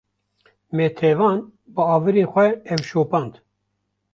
[0.75, 1.37] Me tevan
[1.73, 3.33] bi awirên xwe ew şopand